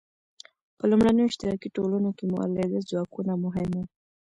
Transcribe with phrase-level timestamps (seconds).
[0.77, 3.83] په لومړنیو اشتراکي ټولنو کې مؤلده ځواکونه مهم وو.